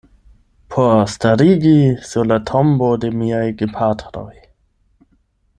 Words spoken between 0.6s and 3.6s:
Por starigi sur la tombo de miaj